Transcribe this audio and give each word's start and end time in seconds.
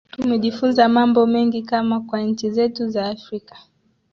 tumejifunza 0.11 0.89
mambo 0.89 1.27
mengi 1.27 1.61
kama 1.61 1.99
kwa 2.01 2.21
nchi 2.21 2.51
zetu 2.51 2.89
za 2.89 3.05
afrika 3.09 3.57